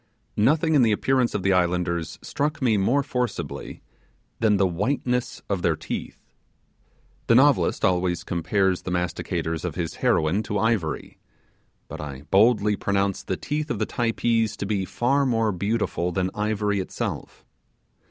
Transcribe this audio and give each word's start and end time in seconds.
Nothing 0.39 0.73
in 0.73 0.81
the 0.81 0.91
appearance 0.91 1.35
of 1.35 1.43
the 1.43 1.53
islanders 1.53 2.17
struck 2.23 2.59
me 2.59 2.75
more 2.75 3.03
forcibly 3.03 3.83
than 4.39 4.57
the 4.57 4.65
whiteness 4.65 5.43
of 5.47 5.61
their 5.61 5.75
teeth. 5.75 6.17
The 7.27 7.35
novelist 7.35 7.85
always 7.85 8.23
compares 8.23 8.81
the 8.81 8.89
masticators 8.89 9.63
of 9.63 9.75
his 9.75 9.97
heroine 9.97 10.41
to 10.41 10.57
ivory; 10.57 11.19
but 11.87 12.01
I 12.01 12.23
boldly 12.31 12.75
pronounce 12.75 13.21
the 13.21 13.37
teeth 13.37 13.69
of 13.69 13.77
the 13.77 13.85
Typee 13.85 14.47
to 14.57 14.65
be 14.65 14.85
far 14.85 15.23
more 15.23 15.51
beautiful 15.51 16.11
than 16.11 16.31
ivory 16.33 16.79
itself. 16.79 17.45